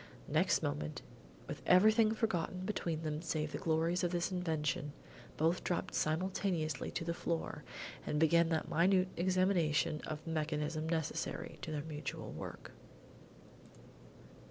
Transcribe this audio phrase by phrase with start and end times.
[0.27, 1.03] Next moment,
[1.47, 4.93] with everything forgotten between them save the glories of this invention,
[5.37, 7.63] both dropped simultaneously to the floor
[8.03, 12.71] and began that minute examination of the mechanism necessary to their mutual work.